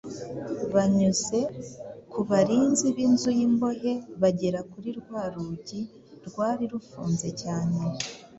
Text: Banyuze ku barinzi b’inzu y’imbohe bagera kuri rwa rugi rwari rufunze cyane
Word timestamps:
Banyuze 0.73 1.39
ku 2.11 2.19
barinzi 2.29 2.85
b’inzu 2.95 3.29
y’imbohe 3.37 3.91
bagera 4.21 4.59
kuri 4.71 4.89
rwa 4.99 5.23
rugi 5.33 5.81
rwari 6.27 6.63
rufunze 6.71 7.27
cyane 7.41 7.77